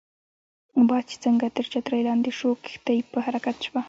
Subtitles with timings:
[0.87, 3.79] باد چې څنګه تر چترۍ لاندې شو، کښتۍ په حرکت شوه.